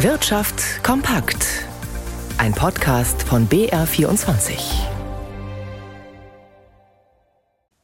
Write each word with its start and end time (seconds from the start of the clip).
Wirtschaft 0.00 0.84
kompakt. 0.84 1.64
Ein 2.36 2.52
Podcast 2.52 3.22
von 3.22 3.48
BR24. 3.48 4.58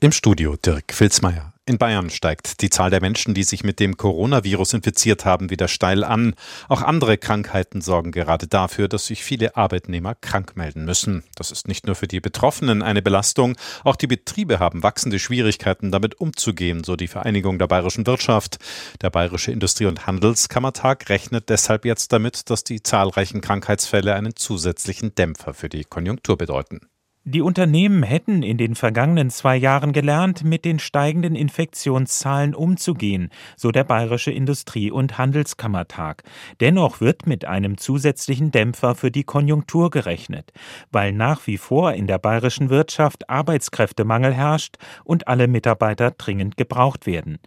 Im 0.00 0.12
Studio 0.12 0.54
Dirk 0.56 0.92
Filzmeier. 0.92 1.53
In 1.66 1.78
Bayern 1.78 2.10
steigt 2.10 2.60
die 2.60 2.68
Zahl 2.68 2.90
der 2.90 3.00
Menschen, 3.00 3.32
die 3.32 3.42
sich 3.42 3.64
mit 3.64 3.80
dem 3.80 3.96
Coronavirus 3.96 4.74
infiziert 4.74 5.24
haben, 5.24 5.48
wieder 5.48 5.66
steil 5.66 6.04
an. 6.04 6.34
Auch 6.68 6.82
andere 6.82 7.16
Krankheiten 7.16 7.80
sorgen 7.80 8.12
gerade 8.12 8.46
dafür, 8.46 8.86
dass 8.86 9.06
sich 9.06 9.24
viele 9.24 9.56
Arbeitnehmer 9.56 10.14
krank 10.14 10.58
melden 10.58 10.84
müssen. 10.84 11.24
Das 11.36 11.50
ist 11.50 11.66
nicht 11.66 11.86
nur 11.86 11.94
für 11.94 12.06
die 12.06 12.20
Betroffenen 12.20 12.82
eine 12.82 13.00
Belastung, 13.00 13.56
auch 13.82 13.96
die 13.96 14.06
Betriebe 14.06 14.58
haben 14.58 14.82
wachsende 14.82 15.18
Schwierigkeiten, 15.18 15.90
damit 15.90 16.20
umzugehen, 16.20 16.84
so 16.84 16.96
die 16.96 17.08
Vereinigung 17.08 17.58
der 17.58 17.66
bayerischen 17.66 18.06
Wirtschaft. 18.06 18.58
Der 19.00 19.08
Bayerische 19.08 19.50
Industrie- 19.50 19.86
und 19.86 20.06
Handelskammertag 20.06 21.08
rechnet 21.08 21.48
deshalb 21.48 21.86
jetzt 21.86 22.12
damit, 22.12 22.50
dass 22.50 22.64
die 22.64 22.82
zahlreichen 22.82 23.40
Krankheitsfälle 23.40 24.14
einen 24.14 24.36
zusätzlichen 24.36 25.14
Dämpfer 25.14 25.54
für 25.54 25.70
die 25.70 25.84
Konjunktur 25.84 26.36
bedeuten. 26.36 26.82
Die 27.26 27.40
Unternehmen 27.40 28.02
hätten 28.02 28.42
in 28.42 28.58
den 28.58 28.74
vergangenen 28.74 29.30
zwei 29.30 29.56
Jahren 29.56 29.94
gelernt, 29.94 30.44
mit 30.44 30.66
den 30.66 30.78
steigenden 30.78 31.34
Infektionszahlen 31.34 32.54
umzugehen, 32.54 33.30
so 33.56 33.70
der 33.70 33.84
Bayerische 33.84 34.30
Industrie- 34.30 34.90
und 34.90 35.16
Handelskammertag. 35.16 36.22
Dennoch 36.60 37.00
wird 37.00 37.26
mit 37.26 37.46
einem 37.46 37.78
zusätzlichen 37.78 38.50
Dämpfer 38.50 38.94
für 38.94 39.10
die 39.10 39.24
Konjunktur 39.24 39.88
gerechnet, 39.88 40.52
weil 40.92 41.12
nach 41.12 41.46
wie 41.46 41.56
vor 41.56 41.94
in 41.94 42.06
der 42.06 42.18
bayerischen 42.18 42.68
Wirtschaft 42.68 43.30
Arbeitskräftemangel 43.30 44.34
herrscht 44.34 44.76
und 45.02 45.26
alle 45.26 45.48
Mitarbeiter 45.48 46.10
dringend 46.10 46.58
gebraucht 46.58 47.06
werden. 47.06 47.38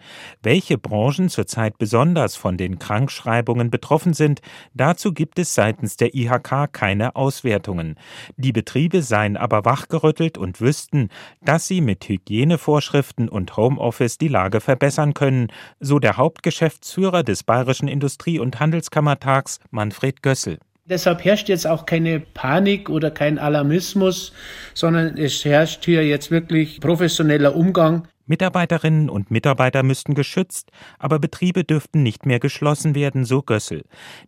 Welche 0.42 0.80
Branchen 0.80 1.30
zurzeit 1.30 1.78
besonders 1.78 2.36
von 2.36 2.58
den 2.58 2.80
Krankschreibungen 2.80 3.70
betroffen 3.70 4.14
sind, 4.14 4.42
dazu 4.74 5.14
gibt 5.14 5.38
es 5.38 5.54
seitens 5.54 5.98
der 5.98 6.16
IHK 6.16 6.74
keine 6.74 7.16
Auswertungen. 7.16 7.94
Die 8.38 8.52
Betriebe 8.52 9.04
seien 9.04 9.38
aber 9.38 9.67
wachgerüttelt 9.68 10.38
und 10.38 10.62
wüssten, 10.62 11.10
dass 11.44 11.68
sie 11.68 11.82
mit 11.82 12.08
Hygienevorschriften 12.08 13.28
und 13.28 13.58
Homeoffice 13.58 14.18
die 14.18 14.30
Lage 14.30 14.62
verbessern 14.62 15.14
können, 15.14 15.48
so 15.82 16.00
der 16.00 16.16
Hauptgeschäftsführer 16.16 17.24
des 17.24 17.44
Bayerischen 17.44 17.90
Industrie- 17.90 18.40
und 18.40 18.62
Handelskammertags 18.62 19.60
Manfred 19.70 20.24
Gössel. 20.24 20.60
Deshalb 20.86 21.26
herrscht 21.26 21.50
jetzt 21.50 21.68
auch 21.68 21.86
keine 21.86 22.22
Panik 22.22 22.90
oder 22.90 23.12
kein 23.12 23.40
Alarmismus, 23.40 24.32
sondern 24.74 25.18
es 25.18 25.44
herrscht 25.44 25.84
hier 25.84 26.08
jetzt 26.08 26.32
wirklich 26.32 26.80
professioneller 26.80 27.54
Umgang 27.54 28.08
Mitarbeiterinnen 28.28 29.10
und 29.10 29.32
Mitarbeiter 29.32 29.84
müssten 29.84 30.14
geschützt, 30.14 30.72
aber 31.00 31.20
Betriebe 31.20 31.64
dürften 31.64 32.04
nicht 32.04 32.26
mehr 32.26 32.40
geschlossen 32.40 32.94
werden, 32.96 33.26
so 33.26 33.42
Gössel. 33.42 33.84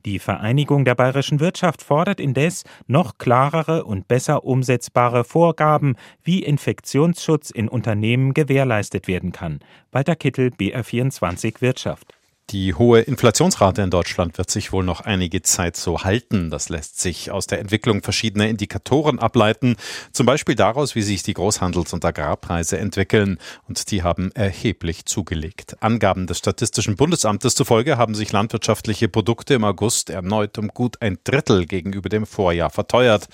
Die 0.06 0.19
Vereinigung 0.19 0.86
der 0.86 0.95
bayerischen 0.95 1.39
Wirtschaft 1.39 1.81
fordert 1.81 2.19
indes 2.19 2.64
noch 2.88 3.17
klarere 3.17 3.83
und 3.83 4.08
besser 4.08 4.44
umsetzbare 4.44 5.23
Vorgaben, 5.23 5.95
wie 6.23 6.44
Infektionsschutz 6.44 7.52
in 7.52 7.67
Unternehmen 7.69 8.33
gewährleistet 8.33 9.08
werden 9.08 9.31
kann. 9.31 9.59
Walter 9.91 10.16
Kittel, 10.16 10.50
BR24 10.50 11.61
Wirtschaft. 11.61 12.19
Die 12.52 12.73
hohe 12.73 13.02
Inflationsrate 13.02 13.83
in 13.83 13.92
Deutschland 13.92 14.39
wird 14.39 14.50
sich 14.50 14.72
wohl 14.72 14.83
noch 14.83 15.02
einige 15.02 15.44
Zeit 15.44 15.78
so 15.78 16.03
halten. 16.03 16.50
Das 16.50 16.69
lässt 16.69 17.00
sich 17.00 17.30
aus 17.30 17.45
der 17.45 17.59
Entwicklung 17.59 18.02
verschiedener 18.02 18.47
Indikatoren 18.47 19.19
ableiten, 19.19 19.75
zum 20.14 20.25
Beispiel 20.25 20.56
daraus, 20.56 20.95
wie 20.95 21.03
sich 21.03 21.22
die 21.22 21.36
Großhandels- 21.36 21.94
und 21.94 22.03
Agrarpreise 22.03 22.80
entwickeln. 22.80 23.38
Und 23.67 23.91
die 23.91 24.02
haben 24.02 24.31
erheblich 24.31 25.06
zugelegt. 25.06 25.78
Angaben 25.80 26.25
des 26.25 26.39
Statistischen 26.39 26.95
Bundesamtes 26.95 27.53
zufolge 27.53 28.00
haben 28.00 28.16
sich 28.16 28.31
landwirtschaftliche 28.31 29.09
Produkte 29.09 29.53
im 29.53 29.63
August 29.63 30.09
erneut 30.09 30.58
um 30.58 30.69
gut 30.69 31.03
ein 31.03 31.19
Drittel 31.23 31.67
gegenüber 31.67 32.09
dem 32.09 32.25
Vorjahr 32.25 32.72
verteuert. 32.72 33.28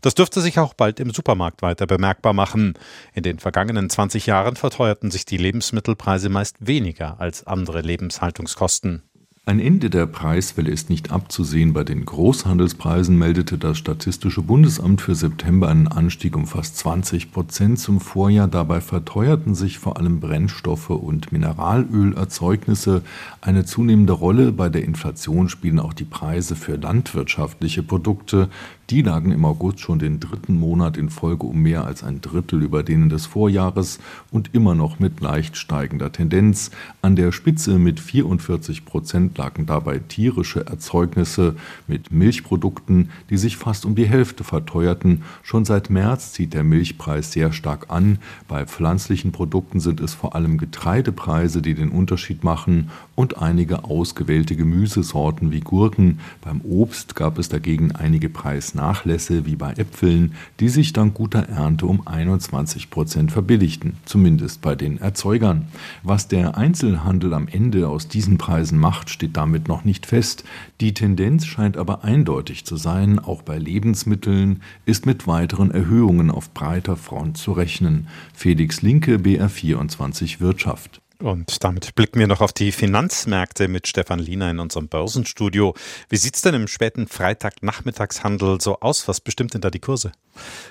Das 0.00 0.14
dürfte 0.14 0.40
sich 0.40 0.58
auch 0.58 0.72
bald 0.72 0.98
im 0.98 1.10
Supermarkt 1.10 1.60
weiter 1.60 1.86
bemerkbar 1.86 2.32
machen. 2.32 2.72
In 3.12 3.22
den 3.22 3.38
vergangenen 3.38 3.90
20 3.90 4.24
Jahren 4.24 4.56
verteuerten 4.56 5.10
sich 5.10 5.26
die 5.26 5.36
Lebensmittelpreise 5.36 6.30
meist 6.30 6.56
weniger 6.60 7.20
als 7.20 7.46
andere 7.46 7.82
Lebenshaltungskosten. 7.82 8.61
Kosten. 8.62 9.02
Ein 9.44 9.58
Ende 9.58 9.90
der 9.90 10.06
Preiswelle 10.06 10.70
ist 10.70 10.88
nicht 10.88 11.10
abzusehen. 11.10 11.72
Bei 11.72 11.82
den 11.82 12.04
Großhandelspreisen 12.04 13.18
meldete 13.18 13.58
das 13.58 13.76
Statistische 13.76 14.40
Bundesamt 14.40 15.00
für 15.00 15.16
September 15.16 15.68
einen 15.68 15.88
Anstieg 15.88 16.36
um 16.36 16.46
fast 16.46 16.76
20 16.76 17.32
Prozent 17.32 17.80
zum 17.80 17.98
Vorjahr. 17.98 18.46
Dabei 18.46 18.80
verteuerten 18.80 19.56
sich 19.56 19.80
vor 19.80 19.96
allem 19.96 20.20
Brennstoffe 20.20 20.90
und 20.90 21.32
Mineralölerzeugnisse. 21.32 23.02
Eine 23.40 23.64
zunehmende 23.64 24.12
Rolle 24.12 24.52
bei 24.52 24.68
der 24.68 24.84
Inflation 24.84 25.48
spielen 25.48 25.80
auch 25.80 25.92
die 25.92 26.04
Preise 26.04 26.54
für 26.54 26.76
landwirtschaftliche 26.76 27.82
Produkte. 27.82 28.48
Die 28.90 29.02
lagen 29.02 29.32
im 29.32 29.44
August 29.44 29.80
schon 29.80 29.98
den 29.98 30.20
dritten 30.20 30.54
Monat 30.54 30.96
in 30.96 31.08
Folge 31.08 31.46
um 31.46 31.62
mehr 31.62 31.84
als 31.84 32.04
ein 32.04 32.20
Drittel 32.20 32.62
über 32.62 32.82
denen 32.82 33.08
des 33.08 33.26
Vorjahres 33.26 33.98
und 34.30 34.50
immer 34.54 34.74
noch 34.74 35.00
mit 35.00 35.20
leicht 35.20 35.56
steigender 35.56 36.12
Tendenz. 36.12 36.70
An 37.00 37.16
der 37.16 37.32
Spitze 37.32 37.78
mit 37.78 37.98
44 37.98 38.84
Prozent 38.84 39.31
lagen 39.38 39.66
dabei 39.66 39.98
tierische 39.98 40.66
Erzeugnisse 40.66 41.56
mit 41.86 42.12
Milchprodukten, 42.12 43.10
die 43.30 43.36
sich 43.36 43.56
fast 43.56 43.84
um 43.84 43.94
die 43.94 44.06
Hälfte 44.06 44.44
verteuerten. 44.44 45.22
Schon 45.42 45.64
seit 45.64 45.90
März 45.90 46.32
zieht 46.32 46.54
der 46.54 46.64
Milchpreis 46.64 47.32
sehr 47.32 47.52
stark 47.52 47.86
an. 47.88 48.18
Bei 48.48 48.66
pflanzlichen 48.66 49.32
Produkten 49.32 49.80
sind 49.80 50.00
es 50.00 50.14
vor 50.14 50.34
allem 50.34 50.58
Getreidepreise, 50.58 51.62
die 51.62 51.74
den 51.74 51.90
Unterschied 51.90 52.44
machen 52.44 52.90
und 53.14 53.38
einige 53.38 53.84
ausgewählte 53.84 54.56
Gemüsesorten 54.56 55.52
wie 55.52 55.60
Gurken. 55.60 56.20
Beim 56.40 56.60
Obst 56.62 57.14
gab 57.14 57.38
es 57.38 57.48
dagegen 57.48 57.92
einige 57.92 58.28
Preisnachlässe. 58.28 59.02
Nachlässe 59.02 59.46
wie 59.46 59.56
bei 59.56 59.72
Äpfeln, 59.72 60.34
die 60.60 60.68
sich 60.68 60.92
dank 60.92 61.14
guter 61.14 61.48
Ernte 61.48 61.86
um 61.86 62.06
21 62.06 62.90
Prozent 62.90 63.32
verbilligten, 63.32 63.94
zumindest 64.04 64.60
bei 64.60 64.74
den 64.74 64.98
Erzeugern. 65.00 65.66
Was 66.02 66.28
der 66.28 66.56
Einzelhandel 66.56 67.34
am 67.34 67.48
Ende 67.48 67.88
aus 67.88 68.08
diesen 68.08 68.38
Preisen 68.38 68.78
macht, 68.78 69.10
steht 69.22 69.36
damit 69.36 69.68
noch 69.68 69.84
nicht 69.84 70.06
fest. 70.06 70.42
Die 70.80 70.94
Tendenz 70.94 71.46
scheint 71.46 71.76
aber 71.76 72.02
eindeutig 72.02 72.64
zu 72.64 72.76
sein, 72.76 73.20
auch 73.20 73.42
bei 73.42 73.56
Lebensmitteln 73.56 74.62
ist 74.84 75.06
mit 75.06 75.28
weiteren 75.28 75.70
Erhöhungen 75.70 76.28
auf 76.28 76.52
breiter 76.52 76.96
Front 76.96 77.38
zu 77.38 77.52
rechnen. 77.52 78.08
Felix 78.34 78.82
Linke, 78.82 79.18
BR24 79.18 80.40
Wirtschaft. 80.40 81.00
Und 81.22 81.62
damit 81.62 81.94
blicken 81.94 82.18
wir 82.18 82.26
noch 82.26 82.40
auf 82.40 82.52
die 82.52 82.72
Finanzmärkte 82.72 83.68
mit 83.68 83.86
Stefan 83.86 84.18
Liener 84.18 84.50
in 84.50 84.58
unserem 84.58 84.88
Börsenstudio. 84.88 85.72
Wie 86.08 86.16
sieht 86.16 86.34
es 86.34 86.42
denn 86.42 86.54
im 86.54 86.66
späten 86.66 87.06
Freitagnachmittagshandel 87.06 88.60
so 88.60 88.80
aus? 88.80 89.06
Was 89.06 89.20
bestimmt 89.20 89.54
denn 89.54 89.60
da 89.60 89.70
die 89.70 89.78
Kurse? 89.78 90.10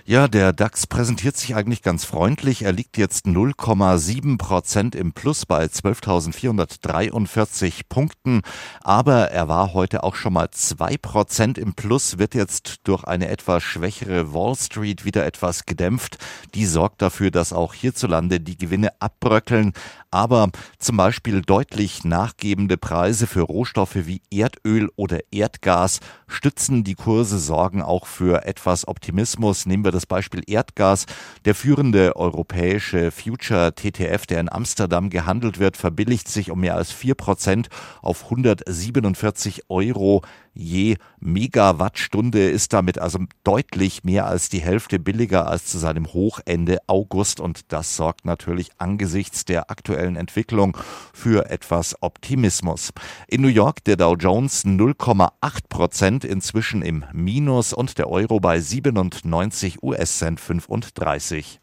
Ja, 0.05 0.27
der 0.27 0.51
DAX 0.51 0.87
präsentiert 0.87 1.37
sich 1.37 1.55
eigentlich 1.55 1.83
ganz 1.83 2.03
freundlich. 2.03 2.63
Er 2.63 2.73
liegt 2.73 2.97
jetzt 2.97 3.27
0,7 3.27 4.37
Prozent 4.37 4.93
im 4.95 5.13
Plus 5.13 5.45
bei 5.45 5.63
12.443 5.65 7.83
Punkten. 7.87 8.41
Aber 8.81 9.31
er 9.31 9.47
war 9.47 9.73
heute 9.73 10.03
auch 10.03 10.15
schon 10.15 10.33
mal 10.33 10.51
2 10.51 10.97
Prozent 10.97 11.57
im 11.59 11.75
Plus, 11.75 12.17
wird 12.17 12.35
jetzt 12.35 12.79
durch 12.83 13.05
eine 13.05 13.29
etwas 13.29 13.63
schwächere 13.63 14.33
Wall 14.33 14.55
Street 14.55 15.05
wieder 15.05 15.25
etwas 15.25 15.65
gedämpft. 15.65 16.17
Die 16.55 16.65
sorgt 16.65 17.01
dafür, 17.01 17.31
dass 17.31 17.53
auch 17.53 17.73
hierzulande 17.73 18.41
die 18.41 18.57
Gewinne 18.57 18.91
abbröckeln. 18.99 19.71
Aber 20.13 20.40
zum 20.79 20.97
Beispiel 20.97 21.41
deutlich 21.41 22.03
nachgebende 22.03 22.77
Preise 22.77 23.27
für 23.27 23.41
Rohstoffe 23.41 23.95
wie 23.95 24.21
Erdöl 24.31 24.89
oder 24.95 25.19
Erdgas 25.31 25.99
stützen 26.27 26.83
die 26.83 26.95
Kurse, 26.95 27.39
sorgen 27.39 27.81
auch 27.81 28.05
für 28.05 28.45
etwas 28.45 28.87
Optimismus. 28.87 29.65
Nehmen 29.65 29.83
wir 29.83 29.91
das 29.91 30.05
Beispiel 30.05 30.43
Erdgas. 30.47 31.05
Der 31.45 31.55
führende 31.55 32.15
europäische 32.15 33.11
Future 33.11 33.73
TTF, 33.75 34.25
der 34.25 34.39
in 34.39 34.51
Amsterdam 34.51 35.09
gehandelt 35.09 35.59
wird, 35.59 35.77
verbilligt 35.77 36.27
sich 36.27 36.51
um 36.51 36.61
mehr 36.61 36.75
als 36.75 36.91
vier 36.91 37.15
Prozent 37.15 37.69
auf 38.01 38.25
147 38.25 39.69
Euro 39.69 40.21
je 40.53 40.97
Megawattstunde, 41.19 42.49
ist 42.49 42.73
damit 42.73 42.99
also 42.99 43.19
deutlich 43.43 44.03
mehr 44.03 44.25
als 44.25 44.49
die 44.49 44.61
Hälfte 44.61 44.99
billiger 44.99 45.47
als 45.47 45.65
zu 45.65 45.77
seinem 45.77 46.13
Hoch 46.13 46.39
Ende 46.45 46.79
August 46.87 47.39
und 47.39 47.71
das 47.71 47.95
sorgt 47.95 48.25
natürlich 48.25 48.69
angesichts 48.77 49.45
der 49.45 49.69
aktuellen 49.71 50.15
Entwicklung 50.15 50.77
für 51.13 51.49
etwas 51.49 52.01
Optimismus. 52.01 52.91
In 53.27 53.41
New 53.41 53.47
York 53.47 53.83
der 53.83 53.97
Dow 53.97 54.15
Jones 54.15 54.65
0,8 54.65 55.31
Prozent 55.69 56.25
inzwischen 56.25 56.81
im 56.81 57.05
Minus 57.13 57.73
und 57.73 57.97
der 57.97 58.09
Euro 58.09 58.39
bei 58.39 58.59
97 58.59 59.83
US-Cent 59.83 60.39
35. 60.39 61.59